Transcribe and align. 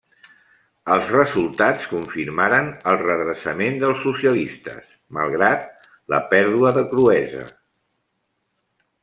Els 0.93 1.09
resultats 1.15 1.83
confirmaren 1.91 2.71
el 2.93 2.97
redreçament 3.01 3.77
dels 3.83 4.01
socialistes, 4.07 4.89
malgrat 5.19 5.89
la 6.15 6.23
pèrdua 6.33 6.75
de 6.81 6.87
Cruesa. 6.97 7.47